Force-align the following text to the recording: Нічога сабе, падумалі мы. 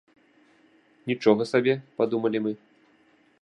Нічога 1.11 1.47
сабе, 1.51 1.73
падумалі 2.01 2.37
мы. 2.47 2.51